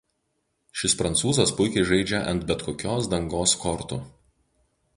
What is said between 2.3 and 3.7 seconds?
ant bet kokios dangos